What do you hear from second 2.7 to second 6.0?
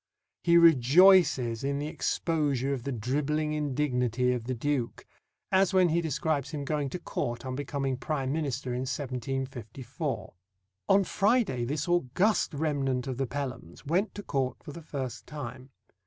of the dribbling indignity of the Duke, as when